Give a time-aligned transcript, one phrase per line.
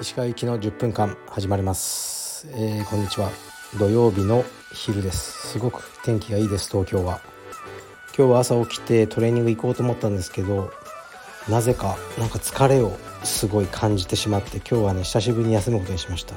[0.00, 3.30] 石川行きの10分間始まります、えー、こんにちは。
[3.78, 5.48] 土曜日の昼です。
[5.48, 6.70] すごく天気がいいです。
[6.70, 7.20] 東京は。
[8.16, 10.72] 今日は朝起きてトレーニング行こうと思ったんですけど
[11.46, 16.34] なぜかなんか疲れをすごい感じてしまって今日はね久しぶりに休むことにしました。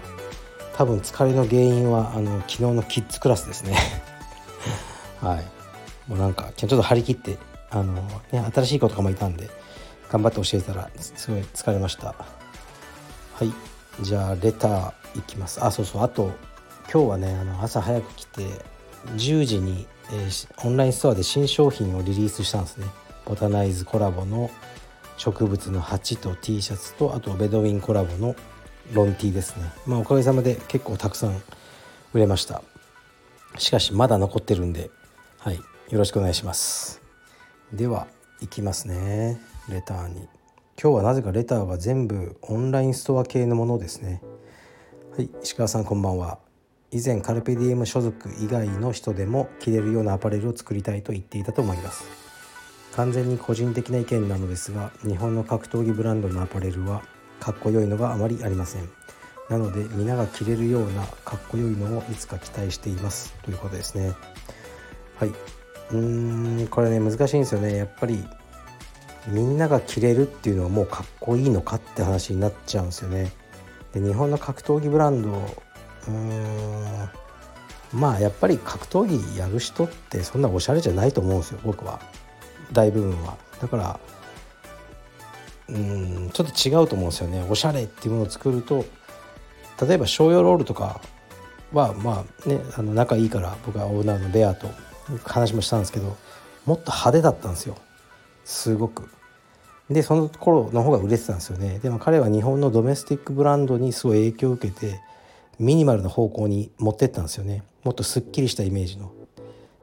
[0.75, 3.77] 多分疲れの原因はあの昨日のキッズクラスですね。
[5.21, 5.45] はい。
[6.09, 7.37] もうなんかちょっと張り切って
[7.71, 7.93] あの、
[8.31, 9.49] ね、新しい子とかもいたんで
[10.09, 12.07] 頑張って教えたらすごい疲れました。
[13.33, 13.51] はい。
[14.03, 15.63] じゃあレターいきます。
[15.63, 16.03] あそうそう。
[16.03, 16.31] あと
[16.91, 18.43] 今日はねあの朝早く来て
[19.15, 22.87] 10時に、えー、オンラインストアで新商品をリリースしたんですね。
[23.25, 24.51] ボタナイズコラボの
[25.17, 28.35] 植物の鉢と T シャツとあとベドウィンコラボの
[28.93, 29.71] ロン T ですね。
[29.85, 31.41] まあおかげさまで結構たくさん
[32.13, 32.61] 売れました。
[33.57, 34.89] しかしまだ残ってるんで
[35.39, 35.55] はい。
[35.55, 37.00] よろしくお願いします。
[37.73, 38.07] では
[38.41, 39.39] いきますね。
[39.69, 40.27] レターに。
[40.81, 44.21] 今日はなぜかレターは全部オンラインストア系のものですね。
[45.15, 46.39] はい石川さんこんばんは。
[46.91, 52.03] 以前カルペディエム所属以外の人でも着れるようなアパレルを作りたいと言っていたと思います。
[52.95, 57.03] 完全に個人的な意見なのですが日本の格闘技ブランドのアパレルは
[57.39, 58.89] かっこよいのがあまりありません。
[59.49, 63.33] なので皆が着れるようなかっこよいのをいつか期待しています。
[63.43, 64.11] ということですね。
[65.17, 65.60] はい。
[65.91, 68.23] うーんこれね難しいんですよねやっぱり
[69.27, 73.31] みんなが着れるっていうのはもうかっこいいのかって話になっちゃうんですよね。
[73.93, 75.29] で日本の格闘技ブランド
[77.93, 81.99] まあやっぱり格闘技やる人ってそんなおしゃれじゃないと思うんですよ僕は
[82.71, 83.37] 大部分は。
[83.61, 83.99] だから
[85.69, 88.85] うんちょっと違うと思うんですよねおしゃれっていうものを作ると
[89.85, 91.01] 例えば商用ロールとか
[91.71, 94.67] はまあねあの仲いいから僕はオーナーのベアと
[95.23, 96.17] 話もしたんですけど
[96.65, 97.75] もっと派手だったんですよ。
[98.45, 99.09] すごく。
[99.89, 101.79] でその頃の方が売れてたんですよね。
[101.79, 105.01] でも彼は日本のドメスティックブランドにすごい影響を受けて
[105.59, 107.63] ミニマルな方向に持ってったんですよね。
[107.83, 109.11] もっとすっきりしたイメージの。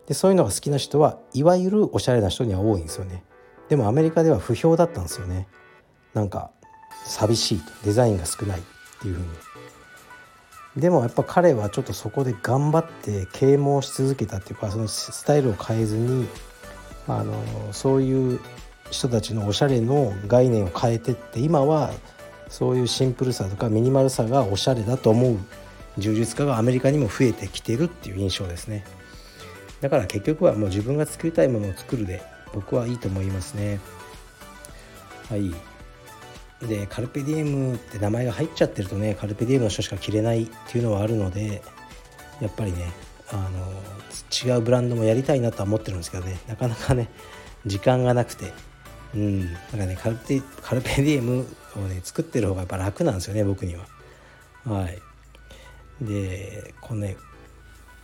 [0.07, 3.23] でそういうのが好きな人はいわゆるおしゃれな人には多いんですよね。
[3.69, 5.47] でもアメリカでは不評だったんですよね。
[6.15, 6.51] なんか
[7.05, 7.65] 寂しいと。
[7.85, 8.63] デザインが少ないっ
[9.01, 9.31] ていう風に。
[10.79, 16.29] でもやっぱ彼はちょっとそこで頑張って啓蒙し続けたっていうかそのスタイルを変えずに
[17.09, 17.35] あの
[17.73, 18.41] そういう
[18.91, 21.91] 人たちのおしゃれの概念を変えてって今は
[22.49, 25.39] そういうシンプルさとかミニマルさがおしゃれだと思う
[25.99, 28.85] 柔術家がアメリカにも増えてきてるっていう印象ですね。
[29.81, 32.23] だから結局はもう自分が作りたいものを作るで
[32.55, 33.81] 僕はいいと思いますね。
[35.29, 35.53] はい。
[36.63, 41.63] でカルペディエムって名前が入っちゃってるとねカルペディエムの人しか着れないっていうのはあるので
[42.41, 42.91] やっぱりね
[43.31, 47.09] あの違うブランドもやりたいなとは思ってるんですけどねなかなかね
[47.67, 48.53] 時間がなくて。
[49.15, 49.53] うん。
[49.53, 51.47] だからねカルペカルペディエム
[51.77, 53.87] をね作ってる方がやっぱ楽なんですよね僕には。
[54.65, 54.99] はい。
[56.01, 57.17] でこのね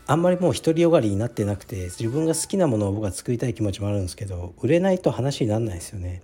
[0.07, 6.23] あんまりもう独りよがりになってなくて自分が好きなものを僕は作りたい気持ちもあるんですけど売れないと話にならないですよね。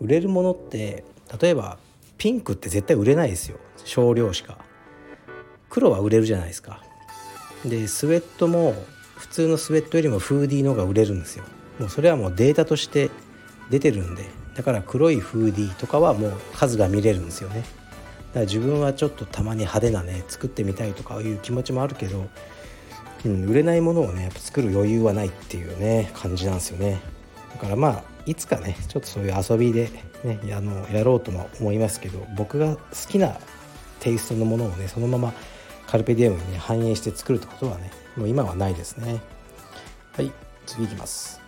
[0.00, 1.04] 売れるものって
[1.38, 1.78] 例えば
[2.18, 3.58] ピンクって絶対売れないですよ。
[3.84, 4.58] 少量しか。
[5.68, 6.82] 黒は売れるじゃないですか。
[7.64, 8.74] でスウェットも
[9.16, 11.44] 普通のスウェットよりもフーディーの方が売れるんですよ。
[11.78, 13.10] もうそれはもうデータとして
[13.70, 14.24] 出てるんで。
[14.54, 17.60] だから黒いフーディーとかはもう数が見れるんですよね。
[17.60, 17.70] だか
[18.34, 22.28] ら自分はちょっとたまに派手なね作ってみたいとかいう気持ちもあるけど、
[23.24, 27.00] うん、売れないものをねやっぱ作る余裕はないっていうね感じなんですよね。
[27.60, 29.90] からまあいつかねちょっとそういう遊びで
[30.24, 33.36] ねあのやろうとも思いますけど僕が好きな
[34.00, 35.32] テイストのものをねそのまま
[35.86, 39.20] カルペディウムに、ね、反映して作るってことはねもう今はないですね。
[40.12, 40.32] はい
[40.66, 41.40] 次いきます。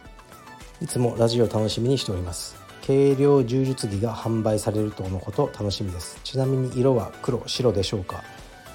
[0.81, 2.57] いつもラジオ楽しみにしております。
[2.85, 6.19] 軽量柔術着が販売されるとのこと楽しみです。
[6.25, 8.25] ちなみに色は黒白でしょうか。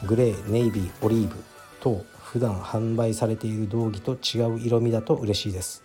[0.05, 1.35] グレーネイビーオリーブ
[1.81, 5.83] 等普段販売されている道着と違う色味だと嬉しいです。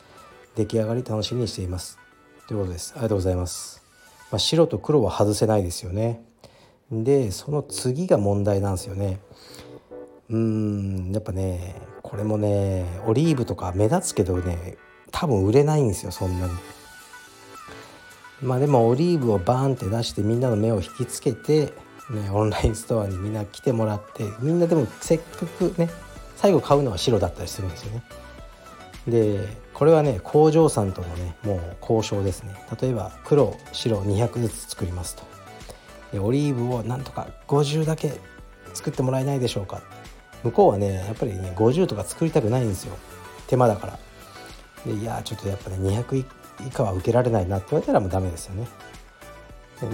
[0.56, 1.98] 出来上がり楽しみにしています。
[2.46, 2.92] ということです。
[2.94, 3.82] ありがとうございます、
[4.30, 6.22] まあ、白と黒は外せないですよね。
[6.90, 9.20] でその次が問題なんですよね。
[10.28, 14.76] うんやっぱねこれもねオリーブとか目立つけどね
[15.10, 16.52] 多分売れないんですよそんなに。
[18.42, 21.72] まあでもオリーブをバーンって出してみんなの目を引きつけて、
[22.10, 25.88] ね、オンラインストアにみんな来てもらってみんなでもせっかくね
[26.36, 28.02] 最後買うのは白だったりするんですよね。
[29.06, 32.54] でこれはね工場さんとのねもう交渉ですね。
[32.80, 35.24] 例えば黒白200ずつ作りますと。
[36.12, 38.20] でオリーブをなんとか50だけ
[38.74, 39.82] 作ってもらえないでしょうか。
[40.44, 42.96] 向こうはねやっぱりね50とか作りたくないんですよ。
[43.48, 43.98] 手間だから。
[44.86, 46.24] でいやちょっとやっぱね200
[46.66, 48.68] 以下は受けられないなって言われたらもうダメですよね。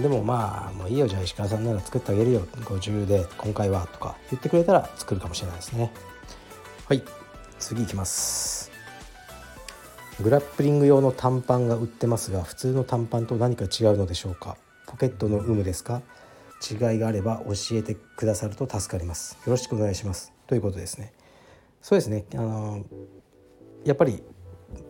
[0.01, 2.41] でもまあもういいよじゃあ石川さんなら作ってあげるよ。
[2.41, 5.91] 50で今回はとか言ってくれたら作るかもしれないですね。
[6.87, 7.03] はい
[7.59, 8.58] 次いきます。
[10.21, 14.57] グラップリング用の短パンが売ってますが普通の短パンと何か違うのでしょうか？
[14.85, 16.01] ポケットの有無ですか？
[16.69, 19.37] 違いがあれば教えてくださると助かります。
[19.45, 20.33] よろしくお願いします。
[20.45, 21.13] ということですね。
[21.81, 22.25] そうですね。
[22.33, 22.83] あの
[23.85, 24.21] やっぱり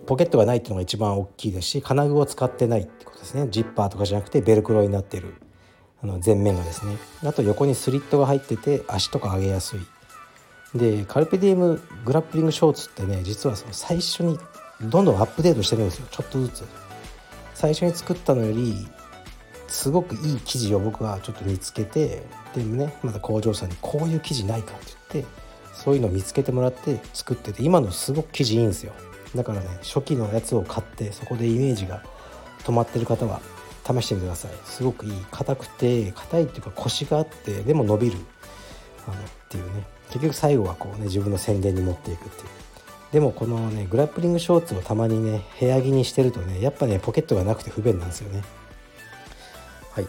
[0.08, 3.48] ポケットがないっていうのが一番大きいですし金具を使ってないってことですね。
[3.52, 5.36] ジッパーとかじゃなくてベルクロになってる。
[6.02, 6.98] あの前面がですね。
[7.24, 9.80] あと横にスリットが入ってて足とか上げやすい。
[10.74, 14.40] でカルペディウムグラップリングショーツってね実はその最初に
[14.82, 16.08] どんどんアップデートしてるんですよ。
[16.10, 16.66] ちょっとずつ。
[17.54, 18.88] 最初に作ったのより
[19.68, 22.24] すごくいい生地を僕はちょっと見つけて
[22.56, 25.32] でもねまた工場さんにこういう生地ないかって言って
[25.74, 28.94] そういうのを見つけてもらって作ってて今のすごく生地いいんですよ。
[29.36, 32.04] だからね初期のやつを買ってそこでイメージが
[32.64, 33.42] 止まってる方は
[33.86, 34.52] 試してみてください。
[34.64, 35.12] すごくいい。
[35.30, 38.18] 硬くて硬いっていうかコシがあってでも伸びる。
[39.08, 39.18] あのっ
[39.50, 39.84] ていうね。
[40.10, 42.48] 結局最後はこうね自分の宣伝に持っていくっていう。
[43.12, 48.44] でもこのねグラップリングショーツをたまにね部屋着にしてるとねやっぱねポケットがなくて不便なんですよね。
[49.92, 50.04] はい、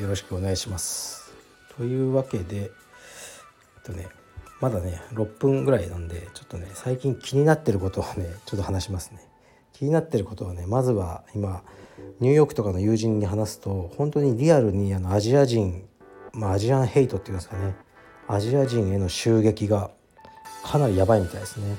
[0.00, 1.32] よろしくお願いします。
[1.76, 2.70] というわけでえっ
[3.84, 4.08] とね
[4.60, 9.20] まだね6分ぐらいなんでちょっとね最近気になってることをねちょっと話しますね。
[9.72, 11.62] 気になってることはねまずは今
[12.20, 15.88] ニューヨークとかの友人に話すと本当にリアルにあのアジア人
[16.32, 17.74] まあアジアンヘイトっていうんですかね
[18.28, 19.90] アジア人への襲撃が
[20.64, 21.76] かなりやばいみたいですね。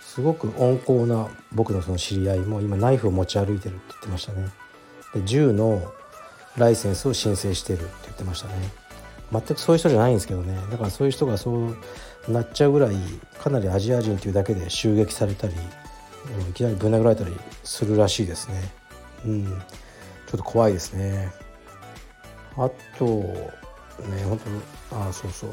[0.00, 4.48] すごく温厚な僕のその知り合いも今ナイフを持ち歩いてるって言ってましたね。
[5.14, 5.92] で銃の
[6.56, 8.54] ライセンスを申請してるって言ってましたね。
[9.32, 10.58] 全くそういう人じゃないんですけどね。
[10.70, 11.76] だからそういう人がそう
[12.28, 12.96] なっちゃうぐらい
[13.42, 15.54] かなりアジア人というだけで襲撃されたり
[16.50, 17.34] いきなりぶん殴られたり
[17.64, 18.74] するらしいですね。
[19.24, 19.46] うん。
[19.46, 21.32] ちょっと怖いですね。
[22.56, 23.54] あとね
[24.28, 24.38] 本
[24.90, 25.50] 当あそうそう。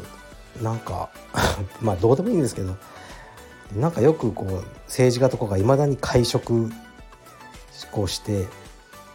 [0.62, 1.10] なんか
[1.82, 2.76] まあどうでもいいんですけど
[3.76, 6.72] なんかよくこう政治家とかがいまだに会食
[7.92, 8.48] こうして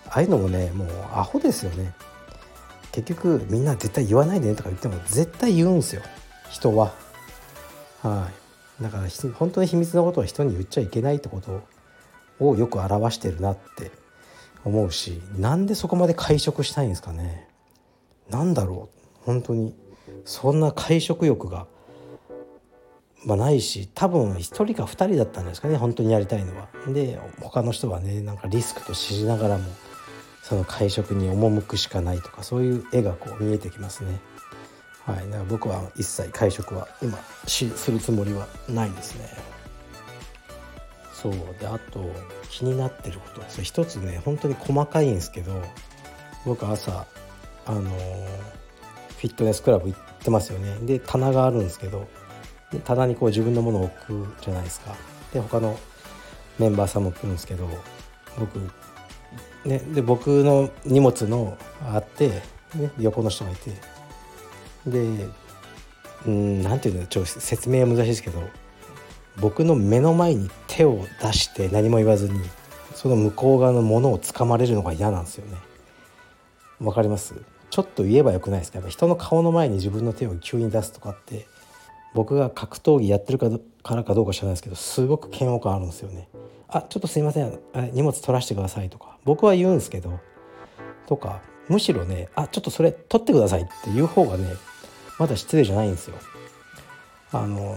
[0.07, 1.93] ああいうのもねもうアホですよね。
[2.93, 6.03] 結局みんな絶対言わないでねとか言っても絶対言うんですよ。
[6.51, 6.95] 人は。
[8.03, 8.29] は
[8.81, 8.83] い。
[8.83, 11.63] だから本当に秘密のことは人に言っちゃいけないってこと
[12.39, 13.91] をよく表してるなって
[14.65, 17.49] 思うしなんでそこまで会食したいんですかね。
[18.31, 19.25] なんだろう。
[19.25, 19.75] 本当に。
[20.25, 21.67] そんな会食欲が、
[23.25, 26.69] まあ、ないし多分1人か2人だったんですかね本当にやりたいのは。
[26.89, 29.65] で他の人はねなんかリスクと知りながらも
[30.43, 34.21] その会食に赴くしかないとかそういう絵がこう見えてきますね。
[35.07, 39.55] はい、だから僕は一切会食は今しするつもりはないですね。
[41.13, 42.05] そうであと
[42.51, 45.63] 気になってることそれ一つね本当に細かいんですけど
[46.45, 47.07] 僕朝
[47.65, 47.89] あのー、
[49.25, 50.77] フィットネスクラブ行ってますよね。
[50.83, 52.07] で棚があるんですけど
[52.71, 54.95] で棚にこう自分のものを置くじゃないですか。
[55.33, 55.79] で他の
[56.59, 57.67] メンバーさんも来るんですけど
[58.39, 58.59] 僕
[59.65, 61.57] ねで僕の荷物の
[61.91, 62.43] あって、
[62.75, 63.71] ね、横の人がいて。
[64.87, 65.27] で
[66.27, 68.43] うん何て言うのちょっと説明は難しいですけど
[69.41, 72.39] 僕の目の前に手を出して何も言わずに
[72.95, 75.57] その向こう側のものを掴まれるのが嫌なんですよね。
[76.81, 77.35] わかります？
[77.75, 78.79] ちょっと言えばよくないですか？
[78.79, 81.49] やっぱ人の顔の前に自分の手を急に出すとかって
[82.15, 83.51] 僕が格闘技やってるか
[83.83, 86.29] からかどうか知らないですけどすごく嫌悪感あるんですよね。
[86.69, 87.59] あちょっとすいません。
[87.93, 89.19] 荷物取らせてくださいとか。
[89.25, 90.21] 僕は言うんですけど
[91.09, 94.55] とかむしろねあちょっとそれ取ってくださいっていう方がね
[95.19, 96.15] まだ失礼じゃないんですよ。
[97.33, 97.75] あの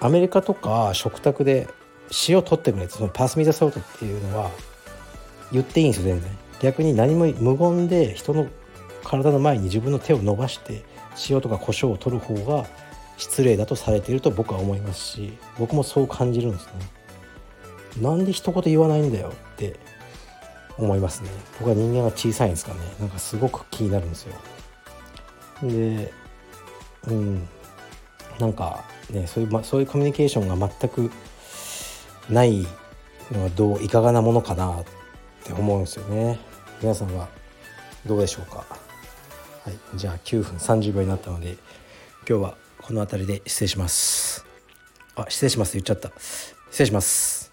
[0.00, 1.66] アメリカとか食卓で
[2.28, 4.48] 塩取ってくれってそのパスミザソルトっていうのは
[5.50, 6.30] 言っていいんですよ全然。
[6.60, 8.46] 逆に何も無言で人の
[9.04, 10.84] 体の前に自分の手を伸ばして
[11.28, 12.66] 塩とか胡椒を取る方が
[13.16, 16.72] 失礼だとされていると僕は思いますし僕もそう感じるんですね。
[18.00, 19.76] なんで一言言わないんだよって
[20.76, 21.30] 思いますね。
[21.58, 22.80] 僕は人間が小さいんですかね。
[23.00, 24.34] なんかすごく気になるんですよ。
[25.62, 26.12] で
[27.08, 27.48] うん。
[28.38, 31.10] なんかねそういう、ま、そういうコミュニケーションが全く
[32.30, 32.66] ない
[33.32, 34.84] のはどういかがなものかなっ
[35.42, 36.38] て思うんですよね。
[36.80, 37.28] 皆さんは
[38.06, 38.64] どうでしょうか？
[39.68, 41.58] はいじゃあ9分30秒になったので
[42.26, 44.46] 今日はこの辺りで失礼します。
[45.14, 45.74] あ失礼します。
[45.74, 46.10] 言っちゃった。
[46.70, 47.52] 失礼します。